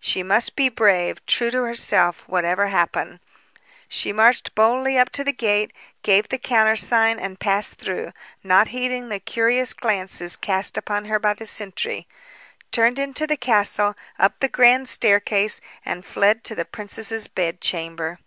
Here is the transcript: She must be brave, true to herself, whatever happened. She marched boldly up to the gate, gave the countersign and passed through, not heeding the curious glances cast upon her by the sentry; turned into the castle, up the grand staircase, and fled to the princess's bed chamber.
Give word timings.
She 0.00 0.22
must 0.22 0.56
be 0.56 0.70
brave, 0.70 1.20
true 1.26 1.50
to 1.50 1.60
herself, 1.62 2.26
whatever 2.26 2.68
happened. 2.68 3.20
She 3.86 4.14
marched 4.14 4.54
boldly 4.54 4.96
up 4.96 5.10
to 5.10 5.22
the 5.22 5.30
gate, 5.34 5.74
gave 6.02 6.26
the 6.30 6.38
countersign 6.38 7.18
and 7.20 7.38
passed 7.38 7.74
through, 7.74 8.12
not 8.42 8.68
heeding 8.68 9.10
the 9.10 9.20
curious 9.20 9.74
glances 9.74 10.36
cast 10.36 10.78
upon 10.78 11.04
her 11.04 11.18
by 11.18 11.34
the 11.34 11.44
sentry; 11.44 12.06
turned 12.72 12.98
into 12.98 13.26
the 13.26 13.36
castle, 13.36 13.94
up 14.18 14.40
the 14.40 14.48
grand 14.48 14.88
staircase, 14.88 15.60
and 15.84 16.06
fled 16.06 16.44
to 16.44 16.54
the 16.54 16.64
princess's 16.64 17.28
bed 17.28 17.60
chamber. 17.60 18.18